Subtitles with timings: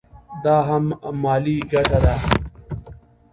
[0.43, 0.85] دا هم
[1.21, 2.15] مالي ګټه ده.